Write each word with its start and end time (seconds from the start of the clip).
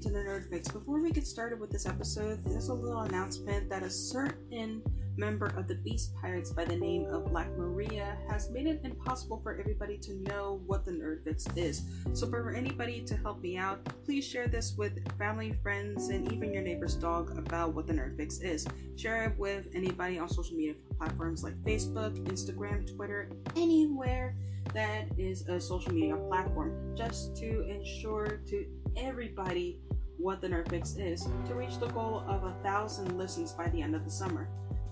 to 0.00 0.08
the 0.08 0.18
Nerd 0.18 0.48
Fix. 0.48 0.68
Before 0.68 1.02
we 1.02 1.10
get 1.10 1.26
started 1.26 1.60
with 1.60 1.70
this 1.70 1.84
episode, 1.84 2.42
there's 2.44 2.68
a 2.68 2.74
little 2.74 3.00
announcement 3.00 3.68
that 3.68 3.82
a 3.82 3.90
certain 3.90 4.82
member 5.18 5.48
of 5.58 5.68
the 5.68 5.74
Beast 5.74 6.14
Pirates 6.18 6.50
by 6.52 6.64
the 6.64 6.76
name 6.76 7.04
of 7.06 7.26
Black 7.26 7.54
Maria 7.54 8.16
has 8.30 8.48
made 8.48 8.66
it 8.66 8.80
impossible 8.82 9.40
for 9.42 9.60
everybody 9.60 9.98
to 9.98 10.14
know 10.22 10.62
what 10.66 10.86
the 10.86 10.92
Nerd 10.92 11.22
Fix 11.24 11.46
is. 11.54 11.82
So, 12.14 12.26
for 12.30 12.50
anybody 12.52 13.02
to 13.02 13.14
help 13.14 13.42
me 13.42 13.58
out, 13.58 13.84
please 14.06 14.26
share 14.26 14.46
this 14.46 14.74
with 14.74 15.06
family, 15.18 15.52
friends, 15.52 16.08
and 16.08 16.32
even 16.32 16.54
your 16.54 16.62
neighbor's 16.62 16.94
dog 16.94 17.36
about 17.36 17.74
what 17.74 17.86
the 17.86 17.92
Nerd 17.92 18.16
Fix 18.16 18.38
is. 18.38 18.66
Share 18.96 19.24
it 19.24 19.38
with 19.38 19.66
anybody 19.74 20.18
on 20.18 20.30
social 20.30 20.56
media 20.56 20.74
platforms 20.96 21.44
like 21.44 21.60
Facebook, 21.62 22.16
Instagram, 22.26 22.90
Twitter, 22.96 23.30
anywhere 23.54 24.34
that 24.72 25.06
is 25.18 25.46
a 25.48 25.60
social 25.60 25.92
media 25.92 26.16
platform, 26.16 26.94
just 26.96 27.36
to 27.36 27.62
ensure 27.68 28.40
to 28.46 28.66
everybody 28.96 29.80
what 30.20 30.40
the 30.40 30.48
Nerd 30.48 30.68
Fix 30.68 30.96
is 30.96 31.26
to 31.46 31.54
reach 31.54 31.78
the 31.78 31.86
goal 31.88 32.22
of 32.28 32.44
a 32.44 32.52
thousand 32.62 33.16
listens 33.16 33.52
by 33.52 33.68
the 33.68 33.80
end 33.80 33.94
of 33.94 34.04
the 34.04 34.10
summer. 34.10 34.48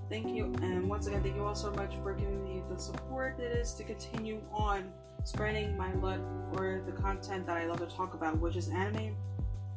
Thank 0.08 0.28
you, 0.28 0.46
and 0.62 0.88
once 0.88 1.06
again, 1.06 1.22
thank 1.22 1.36
you 1.36 1.44
all 1.44 1.54
so 1.54 1.70
much 1.72 1.94
for 2.02 2.14
giving 2.14 2.42
me 2.42 2.62
the 2.70 2.78
support 2.78 3.38
it 3.38 3.52
is 3.52 3.74
to 3.74 3.84
continue 3.84 4.40
on 4.50 4.90
spreading 5.24 5.76
my 5.76 5.92
love 5.94 6.20
for 6.50 6.82
the 6.86 6.92
content 6.92 7.46
that 7.46 7.58
I 7.58 7.66
love 7.66 7.80
to 7.80 7.94
talk 7.94 8.14
about, 8.14 8.38
which 8.38 8.56
is 8.56 8.68
anime, 8.68 9.14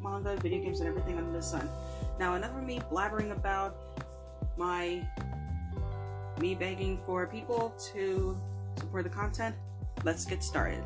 manga, 0.02 0.38
video 0.38 0.64
games, 0.64 0.80
and 0.80 0.88
everything 0.88 1.18
under 1.18 1.34
the 1.34 1.42
sun. 1.42 1.70
Now, 2.18 2.36
enough 2.36 2.56
of 2.56 2.64
me 2.64 2.80
blabbering 2.90 3.32
about 3.32 3.76
my 4.58 5.06
me 6.40 6.56
begging 6.56 6.98
for 7.06 7.28
people 7.28 7.74
to 7.94 8.40
support 8.78 9.04
the 9.04 9.10
content. 9.10 9.56
Let's 10.04 10.24
get 10.24 10.44
started. 10.44 10.84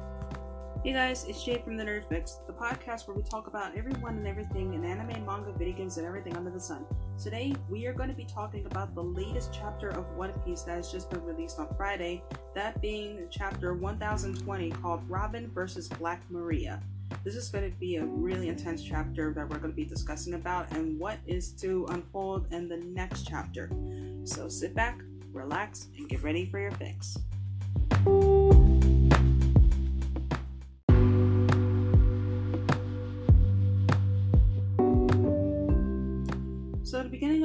Hey 0.86 0.94
guys, 0.94 1.26
it's 1.28 1.44
Jay 1.44 1.58
from 1.58 1.78
the 1.78 1.84
Nerd 1.84 2.08
Fix, 2.08 2.42
the 2.46 2.54
podcast 2.54 3.08
where 3.08 3.18
we 3.18 3.24
talk 3.24 3.48
about 3.48 3.76
everyone 3.76 4.18
and 4.18 4.28
everything 4.28 4.76
in 4.76 4.86
anime, 4.86 5.26
manga, 5.26 5.52
video 5.52 5.76
games, 5.76 5.98
and 5.98 6.06
everything 6.06 6.38
under 6.38 6.52
the 6.52 6.60
sun. 6.60 6.86
Today, 7.18 7.56
we 7.72 7.88
are 7.88 7.94
going 7.94 8.10
to 8.10 8.16
be 8.16 8.26
talking 8.26 8.68
about 8.68 8.94
the 8.94 9.02
latest 9.02 9.50
chapter 9.52 9.90
of 9.90 10.06
One 10.16 10.32
Piece 10.46 10.62
that 10.62 10.76
has 10.76 10.92
just 10.92 11.10
been 11.10 11.24
released 11.24 11.58
on 11.58 11.74
Friday, 11.76 12.22
that 12.54 12.80
being 12.84 13.26
chapter 13.32 13.74
1020 13.74 14.70
called 14.74 15.02
Robin 15.10 15.50
vs. 15.56 15.88
Black 15.88 16.22
Maria. 16.30 16.84
This 17.24 17.36
is 17.36 17.50
going 17.50 17.68
to 17.68 17.76
be 17.80 17.96
a 17.96 18.06
really 18.06 18.48
intense 18.48 18.84
chapter 18.84 19.34
that 19.34 19.50
we're 19.50 19.58
going 19.58 19.72
to 19.72 19.76
be 19.76 19.86
discussing 19.86 20.36
about 20.36 20.72
and 20.72 21.00
what 21.00 21.18
is 21.26 21.52
to 21.54 21.88
unfold 21.90 22.46
in 22.54 22.70
the 22.70 22.78
next 22.78 23.28
chapter. 23.28 23.72
So 24.24 24.48
sit 24.48 24.76
back, 24.76 25.02
relax, 25.34 25.88
and 25.98 26.08
get 26.08 26.22
ready 26.22 26.46
for 26.46 26.60
your 26.60 26.74
fix. 26.74 27.18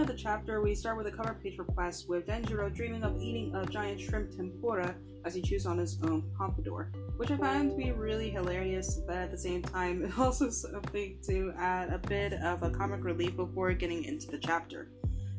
Beginning 0.01 0.15
of 0.15 0.17
the 0.17 0.23
chapter, 0.23 0.63
we 0.63 0.75
start 0.75 0.97
with 0.97 1.07
a 1.09 1.11
cover 1.11 1.37
page 1.43 1.59
request 1.59 2.09
with 2.09 2.27
Denjiro 2.27 2.75
dreaming 2.75 3.03
of 3.03 3.21
eating 3.21 3.55
a 3.55 3.67
giant 3.67 4.01
shrimp 4.01 4.35
tempura 4.35 4.95
as 5.27 5.35
he 5.35 5.43
chews 5.43 5.67
on 5.67 5.77
his 5.77 5.99
own 6.05 6.23
pompadour, 6.39 6.91
which 7.19 7.31
I 7.31 7.37
find 7.37 7.71
to 7.71 7.77
be 7.77 7.93
really 7.93 8.31
hilarious, 8.31 8.99
but 9.07 9.17
at 9.17 9.31
the 9.31 9.37
same 9.37 9.61
time, 9.61 10.11
also 10.19 10.49
something 10.49 11.19
to 11.27 11.53
add 11.59 11.93
a 11.93 11.99
bit 11.99 12.33
of 12.33 12.63
a 12.63 12.71
comic 12.71 13.05
relief 13.05 13.37
before 13.37 13.75
getting 13.75 14.05
into 14.05 14.29
the 14.29 14.39
chapter. 14.39 14.89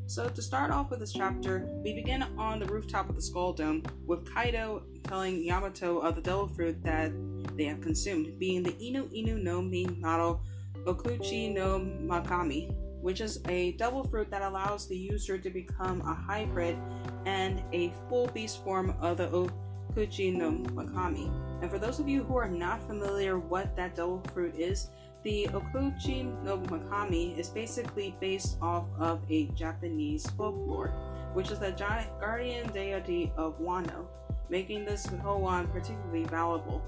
So, 0.06 0.30
to 0.30 0.42
start 0.44 0.70
off 0.70 0.92
with 0.92 1.00
this 1.00 1.14
chapter, 1.14 1.68
we 1.84 1.94
begin 1.96 2.22
on 2.38 2.59
the 2.59 2.66
rooftop 2.66 3.09
of 3.09 3.16
the 3.16 3.22
Skull 3.22 3.53
Dome 3.53 3.81
with 4.06 4.31
Kaido 4.31 4.84
telling 5.08 5.44
Yamato 5.44 6.00
of 6.00 6.14
the 6.16 6.22
devil 6.22 6.48
fruit 6.48 6.84
that 6.84 7.12
they 7.58 7.66
have 7.66 7.81
consumed, 7.81 8.38
being 8.38 8.62
the 8.62 8.73
Inu 8.73 9.09
Inu 9.12 9.42
no 9.42 9.59
Mi 9.59 9.88
Minato 9.88 10.42
Okuchi 10.86 11.53
no 11.53 11.80
Makami, 11.80 12.75
which 13.01 13.22
is 13.22 13.41
a 13.50 13.73
devil 13.73 14.03
fruit 14.03 14.29
that 14.29 14.41
allows 14.41 14.88
the 14.88 14.97
user 14.97 15.38
to 15.38 15.50
become 15.50 16.01
a 16.01 16.13
hybrid 16.13 16.78
and 17.25 17.62
a 17.73 17.94
full 18.07 18.28
beast 18.28 18.63
form 18.63 18.95
of 19.00 19.17
the 19.17 19.28
Okuchi 19.28 20.34
no 20.34 20.51
Makami. 20.51 21.31
And 21.61 21.69
for 21.69 21.78
those 21.78 22.00
of 22.00 22.07
you 22.07 22.23
who 22.23 22.38
are 22.38 22.47
not 22.47 22.85
familiar 22.88 23.38
what 23.38 23.75
that 23.75 23.95
devil 23.95 24.23
fruit 24.34 24.56
is, 24.57 24.90
the 25.23 25.47
Okuchi 25.51 26.23
no 26.44 26.57
Makami 26.57 27.38
is 27.38 27.50
basically 27.50 28.16
based 28.19 28.57
off 28.61 28.88
of 28.97 29.22
a 29.29 29.45
Japanese 29.47 30.29
folklore, 30.31 30.90
which 31.34 31.51
is 31.51 31.59
the 31.59 31.72
guardian 32.19 32.72
deity 32.72 33.31
of 33.38 33.59
Wano, 33.59 34.06
making 34.50 34.85
this 34.85 35.03
Zoan 35.03 35.67
particularly 35.67 36.23
valuable. 36.25 36.81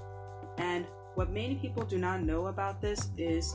And 0.58 0.86
what 1.14 1.30
many 1.30 1.54
people 1.54 1.84
do 1.84 1.98
not 1.98 2.22
know 2.22 2.48
about 2.48 2.80
this 2.80 3.10
is 3.16 3.54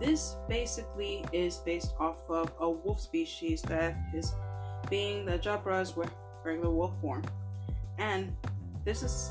this 0.00 0.36
basically 0.48 1.24
is 1.32 1.58
based 1.58 1.94
off 1.98 2.18
of 2.28 2.50
a 2.58 2.68
wolf 2.68 3.00
species 3.00 3.62
that 3.62 3.96
is 4.14 4.32
being 4.88 5.26
the 5.26 5.38
Jabra's 5.38 5.94
regular 6.42 6.70
wolf 6.70 6.92
form. 7.00 7.22
And 7.98 8.34
this 8.84 9.02
is 9.02 9.30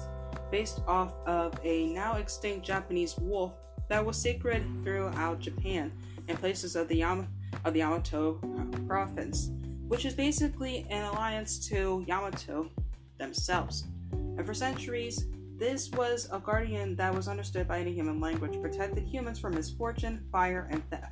based 0.51 0.81
off 0.87 1.13
of 1.25 1.59
a 1.63 1.87
now 1.87 2.15
extinct 2.15 2.65
Japanese 2.65 3.17
wolf 3.17 3.53
that 3.87 4.05
was 4.05 4.15
sacred 4.15 4.63
throughout 4.83 5.39
Japan 5.39 5.91
and 6.27 6.37
places 6.39 6.75
of 6.75 6.87
the, 6.87 6.97
Yam- 6.97 7.27
of 7.65 7.73
the 7.73 7.79
Yamato 7.79 8.39
uh, 8.43 8.77
province, 8.85 9.49
which 9.87 10.05
is 10.05 10.13
basically 10.13 10.85
an 10.91 11.03
alliance 11.05 11.67
to 11.69 12.05
Yamato 12.07 12.69
themselves. 13.17 13.85
And 14.11 14.45
for 14.45 14.53
centuries, 14.53 15.25
this 15.59 15.91
was 15.91 16.29
a 16.31 16.39
guardian 16.39 16.95
that 16.95 17.13
was 17.13 17.27
understood 17.27 17.67
by 17.67 17.79
any 17.79 17.93
human 17.93 18.21
language, 18.21 18.61
protected 18.61 19.03
humans 19.03 19.39
from 19.39 19.55
misfortune, 19.55 20.25
fire, 20.31 20.69
and 20.71 20.89
theft. 20.89 21.11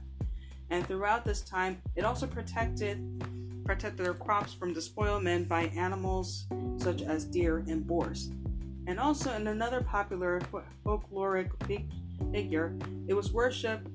And 0.70 0.88
throughout 0.88 1.26
this 1.26 1.42
time, 1.42 1.82
it 1.96 2.06
also 2.06 2.26
protected 2.26 3.04
protected 3.66 4.06
their 4.06 4.14
crops 4.14 4.54
from 4.54 4.74
despoilment 4.74 5.50
by 5.50 5.64
animals 5.76 6.48
such 6.78 7.02
as 7.02 7.26
deer 7.26 7.66
and 7.68 7.86
boars. 7.86 8.30
And 8.88 8.98
also 8.98 9.34
in 9.34 9.48
another 9.48 9.82
popular 9.82 10.40
folkloric 10.86 11.50
figure, 12.32 12.78
it 13.10 13.14
was 13.14 13.34
worshipped 13.34 13.90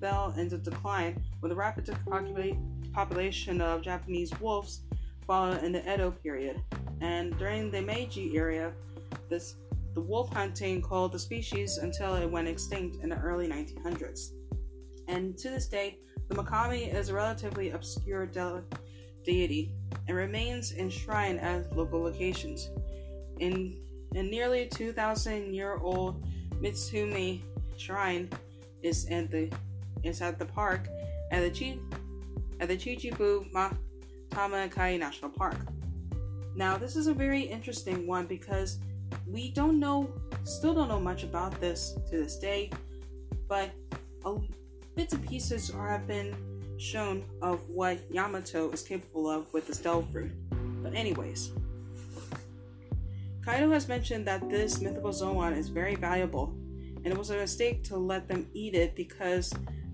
fell 0.00 0.32
into 0.38 0.56
decline 0.58 1.20
with 1.40 1.50
a 1.50 1.56
rapid 1.56 1.92
population 2.92 3.60
of 3.60 3.82
Japanese 3.82 4.30
wolves 4.38 4.82
followed 5.26 5.64
in 5.64 5.72
the 5.72 5.92
Edo 5.92 6.12
period. 6.12 6.62
And 7.00 7.36
during 7.38 7.72
the 7.72 7.82
Meiji 7.82 8.36
era, 8.36 8.72
this 9.28 9.56
the 9.98 10.04
wolf 10.04 10.32
hunting 10.32 10.80
called 10.80 11.10
the 11.10 11.18
species 11.18 11.78
until 11.78 12.14
it 12.14 12.30
went 12.30 12.46
extinct 12.46 13.02
in 13.02 13.08
the 13.08 13.18
early 13.18 13.48
1900s. 13.48 14.28
And 15.08 15.36
to 15.38 15.50
this 15.50 15.66
day, 15.66 15.98
the 16.28 16.36
Makami 16.36 16.94
is 16.94 17.08
a 17.08 17.14
relatively 17.14 17.70
obscure 17.70 18.24
de- 18.24 18.62
deity 19.24 19.72
and 20.06 20.16
remains 20.16 20.72
enshrined 20.72 21.40
at 21.40 21.76
local 21.76 22.00
locations. 22.00 22.70
In 23.40 23.80
a 24.14 24.22
nearly 24.22 24.68
2,000 24.68 25.52
year 25.52 25.78
old 25.78 26.24
Mitsumi 26.62 27.42
shrine 27.76 28.30
is 28.84 29.04
at 29.10 29.32
the 29.32 29.50
is 30.04 30.22
at 30.22 30.38
the 30.38 30.44
park 30.44 30.86
at 31.32 31.40
the 31.40 31.50
Chi 31.50 31.76
at 32.60 32.68
the 32.68 32.76
Chichibu 32.76 33.52
National 35.00 35.30
Park. 35.32 35.56
Now, 36.54 36.76
this 36.78 36.94
is 36.94 37.08
a 37.08 37.14
very 37.14 37.42
interesting 37.42 38.06
one 38.06 38.26
because 38.26 38.78
we 39.26 39.50
don't 39.50 39.78
know, 39.78 40.10
still 40.44 40.74
don't 40.74 40.88
know 40.88 41.00
much 41.00 41.22
about 41.22 41.58
this 41.60 41.98
to 42.10 42.18
this 42.18 42.38
day, 42.38 42.70
but 43.48 43.70
bits 44.94 45.12
and 45.12 45.26
pieces 45.28 45.70
have 45.70 46.06
been 46.06 46.34
shown 46.78 47.24
of 47.42 47.68
what 47.68 47.98
Yamato 48.10 48.70
is 48.70 48.82
capable 48.82 49.28
of 49.28 49.52
with 49.52 49.66
the 49.66 49.74
devil 49.82 50.02
fruit. 50.12 50.32
But, 50.82 50.94
anyways, 50.94 51.52
Kaido 53.44 53.70
has 53.70 53.88
mentioned 53.88 54.26
that 54.26 54.48
this 54.48 54.80
mythical 54.80 55.12
Zoan 55.12 55.54
is 55.54 55.68
very 55.68 55.94
valuable, 55.94 56.54
and 57.04 57.06
it 57.06 57.16
was 57.16 57.30
a 57.30 57.36
mistake 57.36 57.82
to 57.84 57.96
let 57.96 58.28
them 58.28 58.46
eat 58.54 58.74
it 58.74 58.94
because 58.94 59.52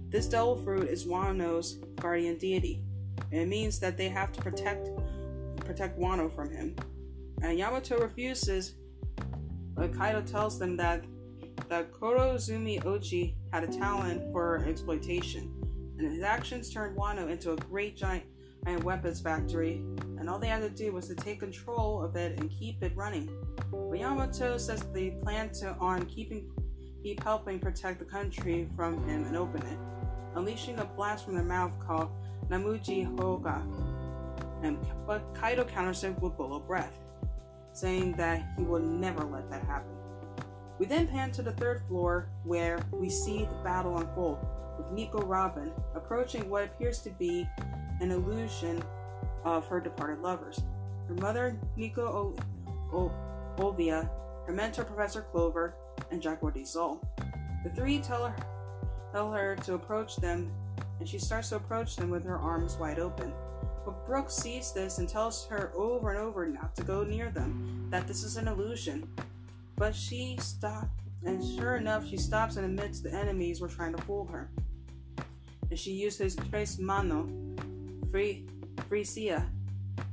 this 0.09 0.27
devil 0.27 0.57
fruit 0.57 0.89
is 0.89 1.07
Wano's 1.07 1.79
guardian 2.01 2.37
deity, 2.37 2.83
and 3.31 3.41
it 3.41 3.49
means 3.49 3.79
that 3.81 3.97
they 3.97 4.09
have 4.09 4.33
to 4.33 4.41
protect 4.41 4.91
protect 5.65 5.99
Wano 5.99 6.35
from 6.35 6.51
him. 6.51 6.77
And 7.43 7.59
Yamato 7.59 7.99
refuses 7.99 8.75
but 9.75 9.97
Kaido 9.97 10.23
tells 10.23 10.59
them 10.59 10.77
that 10.77 11.05
that 11.69 11.93
Kurozumi 11.93 12.83
Orochi 12.83 13.35
had 13.53 13.65
a 13.65 13.69
talent 13.69 14.33
for 14.33 14.65
exploitation, 14.67 15.53
and 15.99 16.13
his 16.13 16.23
actions 16.23 16.71
turned 16.71 16.97
Wano 16.97 17.31
into 17.31 17.53
a 17.53 17.57
great 17.57 17.97
giant 17.97 18.25
weapons 18.83 19.21
factory, 19.21 19.83
and 20.19 20.29
all 20.29 20.39
they 20.39 20.49
had 20.49 20.63
to 20.63 20.71
do 20.71 20.93
was 20.93 21.07
to 21.09 21.15
take 21.15 21.41
control 21.41 22.03
of 22.03 22.17
it 22.17 22.39
and 22.39 22.51
keep 22.51 22.83
it 22.83 22.95
running. 22.97 23.31
But 23.71 23.99
Yamato 23.99 24.59
says 24.59 24.83
they 24.93 25.11
plan 25.23 25.51
to 25.61 25.75
on 25.81 26.07
keeping 26.07 26.51
keep 27.03 27.23
helping 27.23 27.59
protect 27.59 27.99
the 27.99 28.05
country 28.05 28.67
from 28.75 29.07
him 29.09 29.25
and 29.25 29.37
open 29.37 29.63
it, 29.67 29.79
unleashing 30.35 30.79
a 30.79 30.85
blast 30.85 31.25
from 31.25 31.35
their 31.35 31.45
mouth 31.45 31.79
called 31.79 32.11
Namuji 32.49 33.07
Hyoga. 33.07 33.63
And 34.63 34.79
but 35.07 35.35
Kaido 35.35 35.65
counters 35.65 36.03
it 36.05 36.19
with 36.21 36.37
Boro 36.37 36.59
Breath 36.59 37.04
saying 37.75 38.13
that 38.13 38.43
he 38.57 38.63
will 38.65 38.81
never 38.81 39.23
let 39.25 39.51
that 39.51 39.65
happen. 39.65 39.91
We 40.79 40.87
then 40.87 41.07
pan 41.07 41.31
to 41.33 41.43
the 41.43 41.53
third 41.53 41.83
floor 41.87 42.29
where 42.45 42.79
we 42.91 43.09
see 43.11 43.45
the 43.45 43.63
battle 43.63 43.99
unfold. 43.99 44.39
with 44.79 44.91
Nico 44.91 45.21
Robin 45.23 45.71
approaching 45.95 46.51
what 46.51 46.65
appears 46.65 46.99
to 47.03 47.11
be 47.11 47.49
an 48.01 48.11
illusion 48.11 48.83
of 49.45 49.67
her 49.69 49.81
departed 49.81 50.21
lovers. 50.21 50.59
Her 51.07 51.15
mother, 51.15 51.57
Nico 51.77 52.03
o- 52.03 52.97
o- 52.97 53.13
Olvia, 53.59 54.09
her 54.47 54.53
mentor, 54.53 54.83
Professor 54.85 55.23
Clover, 55.23 55.75
and 56.11 56.21
Jaguar 56.21 56.53
Saul. 56.65 57.01
The 57.63 57.71
three 57.71 58.01
tell 58.01 58.27
her, 58.27 58.37
tell 59.13 59.31
her 59.31 59.55
to 59.65 59.75
approach 59.75 60.17
them, 60.17 60.51
and 60.99 61.09
she 61.09 61.19
starts 61.19 61.51
to 61.51 61.57
approach 61.57 61.95
them 61.95 62.11
with 62.11 62.25
her 62.25 62.37
arms 62.39 62.77
wide 62.77 62.99
open. 62.99 63.33
But 63.85 64.07
Brook 64.07 64.31
sees 64.31 64.73
this 64.73 64.99
and 64.99 65.09
tells 65.09 65.47
her 65.47 65.73
over 65.75 66.11
and 66.11 66.19
over 66.19 66.47
not 66.47 66.75
to 66.77 66.83
go 66.83 67.05
near 67.05 67.31
them, 67.31 67.87
that 67.91 68.07
this 68.07 68.25
is 68.25 68.37
an 68.37 68.49
illusion. 68.49 69.09
But 69.77 69.95
she 69.95 70.37
stops, 70.41 70.89
and 71.25 71.43
sure 71.57 71.77
enough, 71.77 72.09
she 72.09 72.17
stops 72.17 72.57
and 72.57 72.65
admits 72.65 73.01
the 73.01 73.13
enemies 73.13 73.61
were 73.61 73.69
trying 73.69 73.95
to 73.95 74.03
fool 74.03 74.27
her. 74.27 74.51
And 75.71 75.79
she 75.79 75.93
uses 75.93 76.37
Tres 76.37 76.79
Mano, 76.79 77.29
Free, 78.11 78.47
Frisia, 78.89 79.45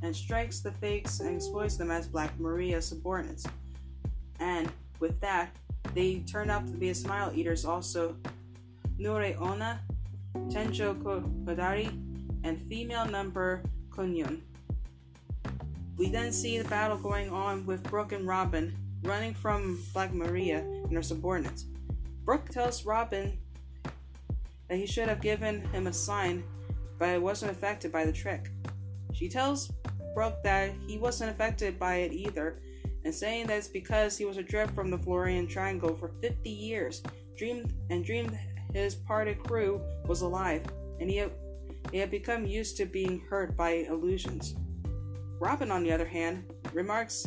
and 0.02 0.16
strikes 0.16 0.60
the 0.60 0.72
fakes 0.74 1.20
and 1.20 1.36
exploits 1.36 1.78
them 1.78 1.92
as 1.92 2.08
Black 2.08 2.38
Maria 2.40 2.82
subordinates. 2.82 3.46
And 4.40 4.72
with 5.00 5.20
that, 5.22 5.56
they 5.94 6.20
turn 6.20 6.50
out 6.50 6.68
to 6.68 6.74
be 6.74 6.90
a 6.90 6.96
smile 6.96 7.32
eaters 7.36 7.66
also 7.66 8.16
Nure 8.98 9.36
Ona, 9.40 9.82
Tenjo 10.50 10.96
Kodari, 10.96 11.92
and 12.44 12.62
female 12.62 13.06
number 13.06 13.64
Kunyun. 13.90 14.42
We 15.98 16.10
then 16.10 16.32
see 16.32 16.58
the 16.58 16.68
battle 16.68 16.98
going 16.98 17.30
on 17.30 17.66
with 17.66 17.84
Brook 17.84 18.12
and 18.12 18.28
Robin 18.28 18.76
running 19.04 19.34
from 19.34 19.80
Black 19.94 20.14
Maria 20.14 20.60
and 20.60 20.94
her 20.94 21.04
subordinates. 21.04 21.66
Brook 22.24 22.50
tells 22.50 22.86
Robin 22.86 23.38
that 24.68 24.78
he 24.78 24.86
should 24.86 25.10
have 25.10 25.22
given 25.22 25.62
him 25.72 25.88
a 25.88 25.94
sign, 25.94 26.44
but 26.98 27.10
it 27.10 27.22
wasn't 27.22 27.52
affected 27.52 27.92
by 27.92 28.06
the 28.06 28.12
trick. 28.12 28.50
She 29.14 29.28
tells 29.28 29.72
Brook 30.16 30.36
that 30.44 30.72
he 30.88 30.98
wasn't 30.98 31.32
affected 31.32 31.78
by 31.80 31.96
it 31.96 32.14
either, 32.14 32.60
and 33.04 33.14
saying 33.14 33.48
that 33.48 33.58
it's 33.58 33.68
because 33.68 34.18
he 34.18 34.26
was 34.26 34.38
adrift 34.38 34.74
from 34.74 34.90
the 34.90 34.98
Florian 34.98 35.48
Triangle 35.48 35.96
for 35.96 36.10
50 36.22 36.50
years, 36.50 37.02
dreamed 37.36 37.74
and 37.90 38.06
dreamed 38.06 38.38
his 38.74 38.96
parted 38.96 39.44
crew 39.44 39.82
was 40.06 40.22
alive, 40.22 40.64
and 41.00 41.10
he 41.10 41.24
had, 41.86 41.96
have 41.96 42.12
become 42.12 42.46
used 42.46 42.78
to 42.78 42.86
being 42.86 43.22
hurt 43.30 43.56
by 43.56 43.86
illusions. 43.90 44.56
Robin, 45.40 45.72
on 45.72 45.84
the 45.84 45.92
other 45.92 46.06
hand, 46.06 46.46
remarks 46.74 47.26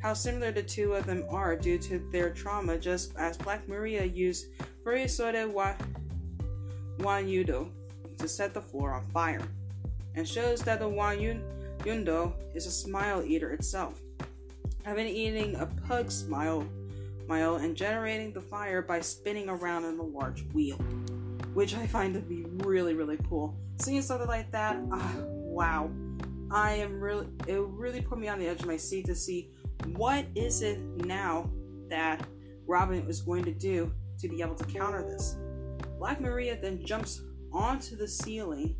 how 0.00 0.14
similar 0.14 0.50
the 0.50 0.62
two 0.62 0.94
of 0.94 1.06
them 1.06 1.24
are 1.28 1.56
due 1.56 1.78
to 1.78 1.98
their 2.10 2.30
trauma, 2.30 2.78
just 2.78 3.14
as 3.16 3.36
Black 3.36 3.68
Maria 3.68 4.04
used 4.04 4.46
Furisode 4.84 5.50
wa- 5.50 5.74
Wanyudo 6.98 7.70
to 8.18 8.28
set 8.28 8.54
the 8.54 8.62
floor 8.62 8.94
on 8.94 9.04
fire, 9.10 9.42
and 10.14 10.26
shows 10.26 10.62
that 10.62 10.78
the 10.78 10.88
Wanyudo 10.88 12.32
is 12.54 12.66
a 12.66 12.70
smile 12.70 13.22
eater 13.22 13.52
itself, 13.52 14.00
having 14.84 15.06
eating 15.06 15.56
a 15.56 15.66
pug 15.66 16.10
smile, 16.10 16.66
smile 17.26 17.56
and 17.56 17.76
generating 17.76 18.32
the 18.32 18.40
fire 18.40 18.80
by 18.80 19.00
spinning 19.00 19.48
around 19.48 19.84
in 19.84 19.98
a 19.98 20.02
large 20.02 20.44
wheel, 20.54 20.78
which 21.56 21.74
I 21.74 21.86
find 21.86 22.12
to 22.12 22.20
be 22.20 22.44
really, 22.66 22.92
really 22.92 23.18
cool. 23.30 23.58
Seeing 23.80 24.02
something 24.02 24.28
like 24.28 24.52
that, 24.52 24.78
ah, 24.92 25.14
wow. 25.24 25.90
I 26.50 26.72
am 26.72 27.00
really, 27.00 27.28
it 27.48 27.58
really 27.60 28.02
put 28.02 28.18
me 28.18 28.28
on 28.28 28.38
the 28.38 28.46
edge 28.46 28.60
of 28.60 28.66
my 28.66 28.76
seat 28.76 29.06
to 29.06 29.14
see 29.14 29.48
what 29.94 30.26
is 30.34 30.60
it 30.60 30.78
now 31.06 31.50
that 31.88 32.26
Robin 32.66 33.08
is 33.08 33.22
going 33.22 33.42
to 33.46 33.52
do 33.52 33.90
to 34.18 34.28
be 34.28 34.42
able 34.42 34.54
to 34.54 34.64
counter 34.64 35.02
this. 35.02 35.38
Black 35.98 36.20
Maria 36.20 36.60
then 36.60 36.84
jumps 36.84 37.22
onto 37.54 37.96
the 37.96 38.06
ceiling 38.06 38.76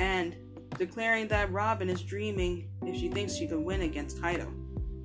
and 0.00 0.34
declaring 0.78 1.28
that 1.28 1.52
Robin 1.52 1.90
is 1.90 2.00
dreaming 2.00 2.70
if 2.86 2.96
she 2.96 3.10
thinks 3.10 3.34
she 3.34 3.46
can 3.46 3.64
win 3.64 3.82
against 3.82 4.18
Kaido. 4.22 4.50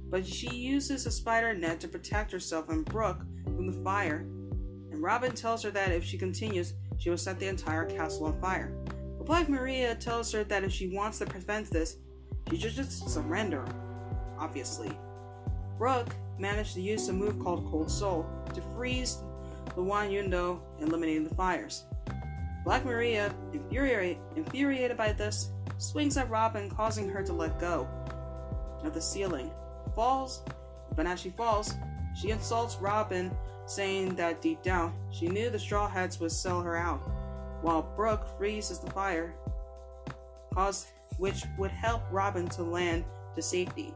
But 0.10 0.26
she 0.26 0.56
uses 0.56 1.06
a 1.06 1.12
spider 1.12 1.54
net 1.54 1.82
to 1.82 1.90
protect 1.90 2.32
herself 2.32 2.70
and 2.70 2.86
Brook 2.86 3.18
from 3.44 3.68
the 3.68 3.84
fire, 3.84 4.26
Robin 5.04 5.34
tells 5.34 5.62
her 5.62 5.70
that 5.70 5.92
if 5.92 6.02
she 6.02 6.18
continues, 6.18 6.76
she 6.98 7.10
will 7.10 7.18
set 7.18 7.38
the 7.38 7.50
entire 7.50 7.84
castle 7.84 8.28
on 8.28 8.40
fire. 8.40 8.72
But 9.18 9.26
Black 9.26 9.50
Maria 9.50 9.96
tells 9.96 10.32
her 10.32 10.46
that 10.46 10.64
if 10.64 10.72
she 10.72 10.96
wants 10.96 11.20
to 11.20 11.26
prevent 11.26 11.70
this, 11.70 11.98
she 12.50 12.58
should 12.58 12.72
just 12.72 13.10
surrender, 13.10 13.66
obviously. 14.40 14.98
Brook 15.78 16.08
managed 16.40 16.76
to 16.76 16.82
use 16.82 17.10
a 17.10 17.14
move 17.14 17.38
called 17.38 17.70
Cold 17.70 17.92
Soul 17.92 18.26
to 18.54 18.62
freeze 18.78 19.18
the 19.76 19.82
Wanyudo, 19.82 20.62
eliminating 20.80 21.26
the 21.26 21.36
fires. 21.36 21.84
Black 22.64 22.86
Maria, 22.86 23.36
infuriate, 23.52 24.20
infuriated 24.38 24.96
by 24.96 25.12
this, 25.12 25.52
swings 25.80 26.16
at 26.16 26.30
Robin, 26.30 26.70
causing 26.70 27.10
her 27.10 27.22
to 27.24 27.34
let 27.34 27.60
go 27.60 27.90
of 28.86 28.94
the 28.94 29.02
ceiling. 29.02 29.52
Falls, 29.96 30.44
but 30.96 31.06
as 31.06 31.20
she 31.20 31.30
falls, 31.30 31.74
she 32.16 32.30
insults 32.30 32.78
Robin, 32.78 33.36
saying 33.66 34.16
that 34.16 34.42
deep 34.42 34.62
down 34.62 34.94
she 35.12 35.28
knew 35.28 35.50
the 35.50 35.60
Straw 35.60 35.88
Hats 35.88 36.20
would 36.20 36.32
sell 36.32 36.62
her 36.62 36.76
out, 36.78 37.00
while 37.62 37.94
Brook 37.96 38.28
freezes 38.38 38.80
the 38.80 38.92
fire, 38.92 39.36
cause 40.54 40.88
which 41.18 41.44
would 41.58 41.72
help 41.72 42.04
Robin 42.12 42.48
to 42.50 42.64
land 42.64 43.06
to 43.36 43.42
safety. 43.42 43.94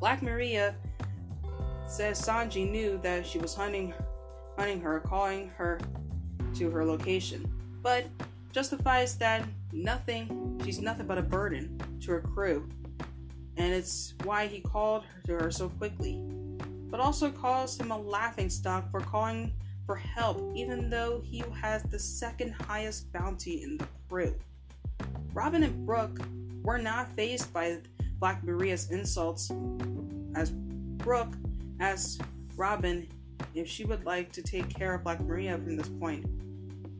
Black 0.00 0.22
Maria 0.22 0.74
says 1.86 2.20
Sanji 2.20 2.70
knew 2.70 2.98
that 3.02 3.26
she 3.26 3.38
was 3.38 3.54
hunting 3.54 3.94
hunting 4.56 4.80
her, 4.80 5.00
calling 5.00 5.50
her 5.50 5.78
to 6.54 6.70
her 6.70 6.84
location, 6.84 7.52
but 7.82 8.06
justifies 8.52 9.16
that 9.18 9.44
nothing 9.72 10.60
she's 10.64 10.80
nothing 10.80 11.06
but 11.06 11.18
a 11.18 11.22
burden 11.22 11.78
to 12.00 12.12
her 12.12 12.20
crew, 12.20 12.66
and 13.56 13.72
it's 13.72 14.14
why 14.24 14.46
he 14.46 14.60
called 14.60 15.04
to 15.26 15.34
her 15.34 15.50
so 15.50 15.68
quickly. 15.68 16.22
But 16.88 17.00
also 17.00 17.30
calls 17.30 17.78
him 17.78 17.90
a 17.90 17.98
laughing 17.98 18.48
stock 18.48 18.90
for 18.90 19.00
calling 19.00 19.52
for 19.86 19.96
help, 19.96 20.52
even 20.54 20.90
though 20.90 21.20
he 21.24 21.44
has 21.60 21.82
the 21.84 21.98
second 21.98 22.52
highest 22.52 23.12
bounty 23.12 23.62
in 23.62 23.78
the 23.78 23.86
crew. 24.08 24.34
Robin 25.32 25.62
and 25.62 25.86
Brook 25.86 26.18
were 26.62 26.78
not 26.78 27.14
faced 27.14 27.52
by 27.52 27.78
Black 28.18 28.42
Maria's 28.42 28.90
insults, 28.90 29.50
as 30.34 30.50
Brook 30.50 31.34
asked 31.80 32.22
Robin 32.56 33.06
if 33.54 33.68
she 33.68 33.84
would 33.84 34.04
like 34.04 34.32
to 34.32 34.42
take 34.42 34.68
care 34.68 34.94
of 34.94 35.04
Black 35.04 35.20
Maria 35.20 35.56
from 35.56 35.76
this 35.76 35.88
point, 35.88 36.26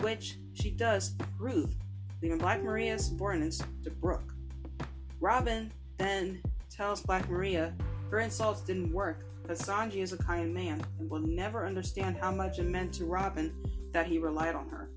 which 0.01 0.39
she 0.55 0.71
does 0.71 1.15
prove, 1.37 1.75
leaving 2.23 2.39
Black 2.39 2.63
Maria's 2.63 3.07
subordinates 3.07 3.63
to 3.83 3.91
Brook. 3.91 4.35
Robin 5.21 5.73
then 5.99 6.41
tells 6.71 7.01
Black 7.01 7.29
Maria 7.29 7.75
her 8.11 8.21
insults 8.21 8.61
didn't 8.61 8.93
work 8.93 9.26
because 9.47 9.63
Sanji 9.63 9.97
is 9.97 10.13
a 10.13 10.19
kind 10.19 10.53
man 10.53 10.85
and 10.99 11.09
will 11.09 11.21
never 11.21 11.67
understand 11.67 12.17
how 12.21 12.33
much 12.33 12.59
it 12.59 12.65
meant 12.65 12.93
to 12.95 13.05
Robin 13.05 13.55
that 13.93 14.07
he 14.07 14.19
relied 14.19 14.57
on 14.57 14.69
her, 14.69 14.91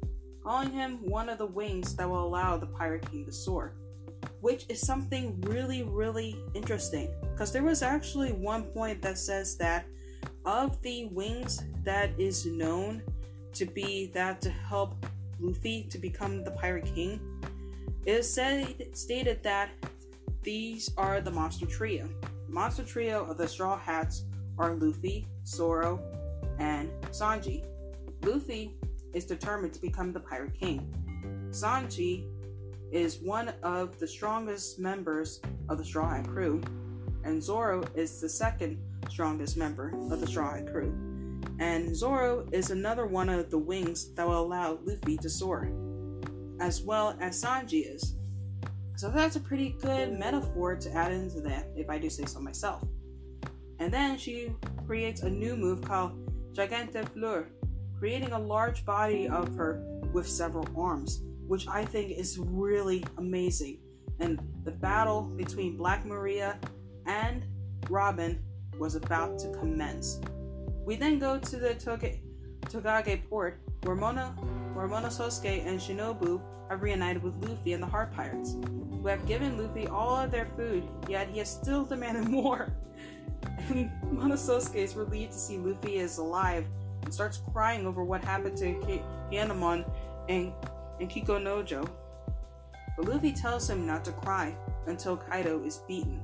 calling 0.43 0.71
him 0.71 0.97
one 1.03 1.29
of 1.29 1.37
the 1.37 1.45
wings 1.45 1.95
that 1.95 2.09
will 2.09 2.25
allow 2.25 2.57
the 2.57 2.65
Pirate 2.65 3.09
King 3.11 3.25
to 3.25 3.31
soar. 3.31 3.75
Which 4.41 4.65
is 4.67 4.81
something 4.81 5.39
really, 5.41 5.83
really 5.83 6.35
interesting 6.55 7.13
because 7.31 7.53
there 7.53 7.63
was 7.63 7.83
actually 7.83 8.31
one 8.31 8.63
point 8.63 9.01
that 9.03 9.17
says 9.17 9.55
that 9.57 9.85
of 10.45 10.81
the 10.81 11.05
wings 11.11 11.63
that 11.83 12.09
is 12.17 12.45
known 12.45 13.03
to 13.53 13.65
be 13.65 14.07
that 14.13 14.41
to 14.41 14.49
help 14.49 15.05
Luffy 15.39 15.83
to 15.91 15.97
become 15.97 16.43
the 16.43 16.51
Pirate 16.51 16.85
King, 16.95 17.21
it 18.05 18.11
is 18.11 18.33
said, 18.33 18.87
stated 18.93 19.43
that 19.43 19.69
these 20.41 20.91
are 20.97 21.21
the 21.21 21.31
Monster 21.31 21.65
Trio. 21.65 22.09
The 22.47 22.53
Monster 22.53 22.83
Trio 22.83 23.25
of 23.25 23.37
the 23.37 23.47
Straw 23.47 23.77
Hats 23.77 24.23
are 24.59 24.75
Luffy, 24.75 25.25
Zoro, 25.45 25.99
and 26.59 26.91
Sanji. 27.11 27.65
Luffy 28.23 28.75
is 29.13 29.25
determined 29.25 29.73
to 29.73 29.81
become 29.81 30.11
the 30.11 30.19
Pirate 30.19 30.53
King. 30.53 30.93
Sanji 31.49 32.25
is 32.91 33.19
one 33.19 33.53
of 33.63 33.97
the 33.99 34.07
strongest 34.07 34.79
members 34.79 35.41
of 35.69 35.77
the 35.77 35.85
Straw 35.85 36.09
Hat 36.09 36.27
crew, 36.27 36.61
and 37.23 37.41
Zoro 37.41 37.83
is 37.95 38.19
the 38.19 38.29
second 38.29 38.77
strongest 39.09 39.57
member 39.57 39.93
of 40.11 40.19
the 40.19 40.27
Straw 40.27 40.53
Hat 40.53 40.69
crew. 40.71 40.93
And 41.59 41.95
Zoro 41.95 42.47
is 42.51 42.71
another 42.71 43.05
one 43.05 43.29
of 43.29 43.49
the 43.49 43.57
wings 43.57 44.13
that 44.15 44.27
will 44.27 44.41
allow 44.41 44.79
Luffy 44.83 45.17
to 45.17 45.29
soar, 45.29 45.71
as 46.59 46.81
well 46.81 47.17
as 47.19 47.41
Sanji 47.41 47.95
is. 47.95 48.15
So 48.95 49.09
that's 49.09 49.37
a 49.37 49.39
pretty 49.39 49.77
good 49.81 50.19
metaphor 50.19 50.75
to 50.75 50.91
add 50.91 51.13
into 51.13 51.39
that, 51.41 51.69
if 51.75 51.89
I 51.89 51.97
do 51.97 52.09
say 52.09 52.25
so 52.25 52.39
myself. 52.41 52.83
And 53.79 53.93
then 53.93 54.17
she 54.17 54.53
creates 54.85 55.21
a 55.21 55.29
new 55.29 55.55
move 55.55 55.81
called 55.81 56.13
Gigante 56.53 57.07
Fleur, 57.13 57.47
creating 57.97 58.33
a 58.33 58.39
large 58.39 58.85
body 58.85 59.27
of 59.27 59.55
her 59.55 59.83
with 60.13 60.27
several 60.27 60.67
arms, 60.77 61.21
which 61.47 61.67
I 61.67 61.85
think 61.85 62.11
is 62.11 62.37
really 62.39 63.03
amazing. 63.17 63.79
And 64.19 64.39
the 64.65 64.71
battle 64.71 65.23
between 65.23 65.77
Black 65.77 66.05
Maria 66.05 66.59
and 67.05 67.45
Robin 67.89 68.43
was 68.77 68.95
about 68.95 69.39
to 69.39 69.51
commence. 69.51 70.19
We 70.85 70.95
then 70.95 71.19
go 71.19 71.39
to 71.39 71.57
the 71.57 71.75
Toge, 71.75 72.19
Tokage 72.61 73.29
Port, 73.29 73.61
where 73.83 73.95
Mona, 73.95 74.35
where 74.73 74.87
Momonosuke 74.87 75.65
and 75.65 75.79
Shinobu 75.79 76.41
have 76.69 76.81
reunited 76.81 77.23
with 77.23 77.35
Luffy 77.45 77.73
and 77.73 77.81
the 77.81 77.87
Heart 77.87 78.13
Pirates, 78.13 78.55
who 79.01 79.07
have 79.07 79.25
given 79.25 79.57
Luffy 79.57 79.87
all 79.87 80.17
of 80.17 80.31
their 80.31 80.45
food, 80.45 80.83
yet 81.07 81.29
he 81.29 81.39
has 81.39 81.49
still 81.49 81.85
demanded 81.85 82.27
more. 82.27 82.73
And 83.69 83.91
Momonosuke 84.03 84.75
is 84.75 84.95
relieved 84.95 85.33
to 85.33 85.37
see 85.37 85.57
Luffy 85.57 85.97
is 85.97 86.17
alive 86.17 86.65
and 87.03 87.13
starts 87.13 87.41
crying 87.53 87.85
over 87.85 88.03
what 88.03 88.23
happened 88.23 88.57
to 88.57 88.73
K- 88.85 89.03
and, 89.31 89.51
and 90.29 90.53
Kikunojo. 91.09 91.89
But 92.97 93.07
Luffy 93.07 93.31
tells 93.31 93.69
him 93.69 93.85
not 93.85 94.03
to 94.05 94.11
cry 94.11 94.55
until 94.87 95.17
Kaido 95.17 95.63
is 95.63 95.77
beaten. 95.87 96.19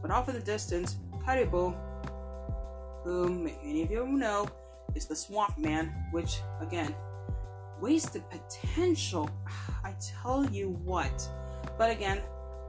But 0.00 0.10
off 0.10 0.28
in 0.28 0.34
the 0.34 0.40
distance, 0.40 0.96
Kaido, 1.24 1.76
whom 3.04 3.44
many 3.44 3.82
of 3.82 3.90
you 3.90 4.06
know, 4.06 4.48
is 4.94 5.06
the 5.06 5.16
Swamp 5.16 5.58
Man, 5.58 5.92
which, 6.10 6.40
again, 6.60 6.94
wasted 7.80 8.22
potential. 8.30 9.28
I 9.84 9.94
tell 10.00 10.44
you 10.46 10.70
what. 10.84 11.28
But 11.76 11.90
again, 11.90 12.20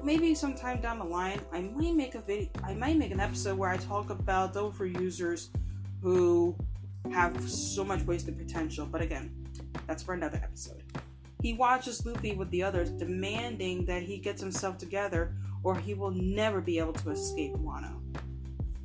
maybe 0.04 0.34
sometime 0.36 0.82
down 0.82 1.00
the 1.00 1.06
line, 1.06 1.42
I 1.52 1.62
might 1.62 1.96
make 1.96 2.16
a 2.16 2.22
video. 2.22 2.50
I 2.64 2.74
might 2.74 2.98
make 2.98 3.12
an 3.12 3.20
episode 3.20 3.58
where 3.58 3.70
I 3.70 3.78
talk 3.78 4.10
about 4.10 4.54
Devil 4.54 4.72
Fruit 4.72 5.00
users 5.00 5.50
who 6.02 6.56
have 7.12 7.50
so 7.50 7.84
much 7.84 8.02
wasted 8.04 8.38
potential. 8.38 8.86
But 8.86 9.02
again, 9.02 9.32
that's 9.88 10.04
for 10.04 10.14
another 10.14 10.40
episode. 10.44 10.84
He 11.42 11.54
watches 11.54 12.06
Luffy 12.06 12.34
with 12.34 12.50
the 12.52 12.64
others, 12.64 12.92
demanding 12.92 13.86
that 13.86 14.04
he 14.04 14.18
gets 14.18 14.42
himself 14.42 14.78
together 14.78 15.34
or 15.64 15.76
he 15.76 15.94
will 15.94 16.12
never 16.12 16.62
be 16.62 16.80
able 16.80 16.94
to 16.94 17.12
escape 17.12 17.54
Wano. 17.54 18.00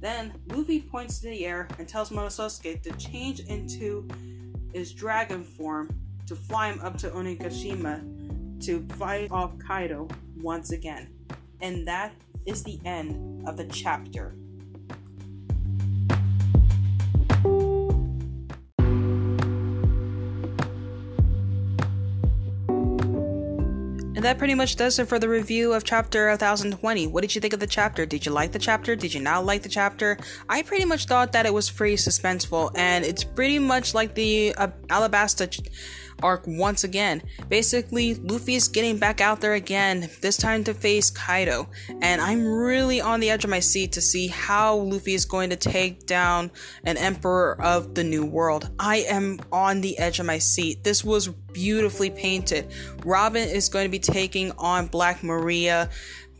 Then 0.01 0.33
Luffy 0.49 0.81
points 0.81 1.19
to 1.21 1.29
the 1.29 1.47
air 1.47 1.69
and 1.79 1.89
tells 1.89 2.11
Momonosuke 2.11 2.83
to 2.83 2.93
change 2.93 3.41
into 3.41 4.07
his 4.73 4.93
dragon 4.93 5.43
form 5.43 5.99
to 6.27 6.37
fly 6.37 6.71
him 6.71 6.81
up 6.81 6.99
to 6.99 7.11
Onigashima 7.11 8.63
to 8.65 8.87
fight 8.97 9.31
off 9.31 9.59
Kaido 9.59 10.09
once 10.41 10.73
again. 10.73 11.09
And 11.61 11.87
that 11.89 12.13
is 12.47 12.63
the 12.63 12.79
end 12.85 13.49
of 13.49 13.57
the 13.57 13.65
chapter. 13.65 14.35
And 24.17 24.25
that 24.25 24.39
pretty 24.39 24.55
much 24.55 24.77
does 24.77 24.99
it 24.99 25.09
for 25.09 25.19
the 25.19 25.29
review 25.29 25.75
of 25.75 25.85
chapter 25.85 26.29
1020. 26.29 27.07
What 27.09 27.21
did 27.21 27.35
you 27.35 27.41
think 27.43 27.53
of 27.53 27.61
the 27.61 27.67
chapter? 27.67 28.07
Did 28.07 28.25
you 28.25 28.33
like 28.33 28.51
the 28.51 28.59
chapter? 28.59 28.97
Did 28.97 29.13
you 29.13 29.21
not 29.21 29.45
like 29.45 29.63
the 29.63 29.69
chapter? 29.69 30.17
I 30.49 30.63
pretty 30.63 30.87
much 30.87 31.05
thought 31.05 31.33
that 31.33 31.45
it 31.45 31.53
was 31.53 31.71
pretty 31.71 31.97
suspenseful, 31.97 32.71
and 32.75 33.05
it's 33.05 33.23
pretty 33.23 33.59
much 33.59 33.93
like 33.93 34.15
the 34.15 34.55
uh, 34.57 34.69
Alabasta. 34.89 35.51
Ch- 35.51 35.61
arc 36.23 36.45
once 36.47 36.85
again. 36.85 37.23
Basically, 37.49 38.15
Luffy's 38.15 38.69
getting 38.69 38.99
back 38.99 39.21
out 39.21 39.41
there 39.41 39.55
again, 39.55 40.09
this 40.21 40.37
time 40.37 40.65
to 40.65 40.75
face 40.75 41.11
Kaido. 41.11 41.69
And 42.01 42.21
I'm 42.21 42.47
really 42.47 43.01
on 43.01 43.21
the 43.21 43.31
edge 43.31 43.45
of 43.45 43.51
my 43.51 43.61
seat 43.61 43.93
to 43.93 44.01
see 44.01 44.29
how 44.29 44.77
Luffy 44.77 45.15
is 45.15 45.25
going 45.25 45.51
to 45.51 45.57
take 45.57 46.07
down 46.07 46.51
an 46.85 46.97
Emperor 46.97 47.61
of 47.61 47.95
the 47.95 48.05
New 48.05 48.25
World. 48.25 48.71
I 48.79 48.99
am 49.09 49.41
on 49.53 49.81
the 49.81 49.99
edge 49.99 50.21
of 50.21 50.27
my 50.27 50.39
seat. 50.39 50.85
This 50.85 51.05
was 51.05 51.29
beautifully 51.29 52.11
painted. 52.11 52.73
Robin 53.05 53.49
is 53.49 53.69
going 53.69 53.87
to 53.87 53.91
be 53.91 53.99
taking 53.99 54.53
on 54.53 54.87
Black 54.87 55.23
Maria. 55.23 55.89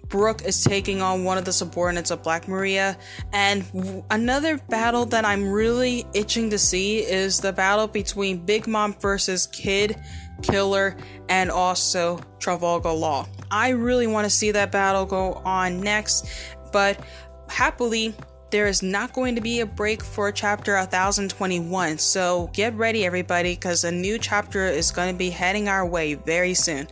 Brook 0.09 0.43
is 0.45 0.63
taking 0.63 1.03
on 1.03 1.25
one 1.25 1.39
of 1.39 1.45
the 1.45 1.53
subordinates 1.53 2.11
of 2.11 2.23
Black 2.23 2.49
Maria. 2.49 2.97
And 3.33 3.71
w- 3.73 4.05
another 4.11 4.59
battle 4.69 5.07
that 5.07 5.25
I'm 5.25 5.51
really 5.51 6.07
itching 6.15 6.51
to 6.51 6.59
see 6.59 6.99
is 6.99 7.41
the 7.41 7.53
battle 7.53 7.87
between 7.87 8.39
Big 8.45 8.67
Mom 8.67 8.95
versus 8.95 9.47
Kid, 9.49 9.97
Killer, 10.43 10.97
and 11.29 11.51
also 11.51 12.21
Trafalgar 12.39 12.93
Law. 12.93 13.27
I 13.51 13.71
really 13.71 14.07
want 14.07 14.25
to 14.25 14.31
see 14.31 14.51
that 14.53 14.73
battle 14.73 15.07
go 15.07 15.35
on 15.45 15.81
next, 15.81 16.27
but 16.73 17.01
happily, 17.49 18.15
there 18.57 18.67
is 18.67 18.83
not 18.83 19.13
going 19.13 19.35
to 19.35 19.43
be 19.43 19.61
a 19.61 19.67
break 19.67 20.03
for 20.03 20.33
chapter 20.33 20.77
1021. 20.77 21.99
So 21.99 22.49
get 22.55 22.73
ready, 22.73 23.05
everybody, 23.05 23.55
because 23.55 23.85
a 23.85 23.93
new 23.93 24.17
chapter 24.17 24.65
is 24.65 24.91
going 24.91 25.13
to 25.13 25.19
be 25.19 25.29
heading 25.29 25.69
our 25.69 25.85
way 25.85 26.15
very 26.15 26.55
soon. 26.55 26.89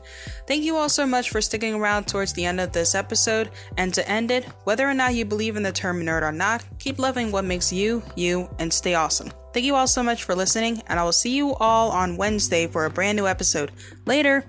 Thank 0.47 0.65
you 0.65 0.77
all 0.77 0.91
so 0.91 1.07
much 1.07 1.31
for 1.31 1.41
sticking 1.41 1.73
around 1.73 2.07
towards 2.07 2.35
the 2.35 2.45
end 2.45 2.61
of 2.61 2.73
this 2.73 2.95
episode. 2.95 3.51
And 3.79 3.95
to 3.95 4.07
end 4.07 4.31
it, 4.31 4.45
whether 4.65 4.87
or 4.87 4.93
not 4.93 5.15
you 5.15 5.25
believe 5.25 5.57
in 5.57 5.63
the 5.63 5.73
term 5.73 6.03
nerd 6.03 6.21
or 6.21 6.33
not, 6.33 6.63
keep 6.79 6.99
loving 6.99 7.33
what 7.33 7.47
makes 7.47 7.73
you, 7.73 8.03
you, 8.15 8.51
and 8.59 8.71
stay 8.71 8.93
awesome. 8.93 9.33
Thank 9.55 9.65
you 9.65 9.75
all 9.75 9.87
so 9.87 10.03
much 10.03 10.25
for 10.25 10.35
listening, 10.35 10.83
and 10.89 11.01
I 11.01 11.05
will 11.05 11.13
see 11.13 11.35
you 11.35 11.55
all 11.55 11.93
on 11.93 12.19
Wednesday 12.19 12.67
for 12.67 12.85
a 12.85 12.91
brand 12.91 13.17
new 13.17 13.27
episode. 13.27 13.73
Later! 14.05 14.45